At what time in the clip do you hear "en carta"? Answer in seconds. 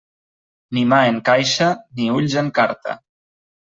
2.45-3.01